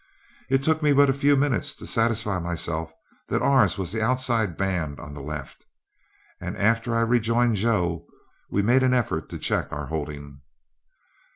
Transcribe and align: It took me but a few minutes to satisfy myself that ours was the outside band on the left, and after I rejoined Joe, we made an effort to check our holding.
It 0.49 0.63
took 0.63 0.81
me 0.81 0.93
but 0.93 1.11
a 1.11 1.13
few 1.13 1.35
minutes 1.35 1.75
to 1.75 1.85
satisfy 1.85 2.39
myself 2.39 2.91
that 3.29 3.43
ours 3.43 3.77
was 3.77 3.91
the 3.91 4.01
outside 4.01 4.57
band 4.57 4.99
on 4.99 5.13
the 5.13 5.21
left, 5.21 5.63
and 6.39 6.57
after 6.57 6.95
I 6.95 7.01
rejoined 7.01 7.57
Joe, 7.57 8.07
we 8.49 8.63
made 8.63 8.81
an 8.81 8.95
effort 8.95 9.29
to 9.29 9.37
check 9.37 9.71
our 9.71 9.85
holding. 9.85 10.41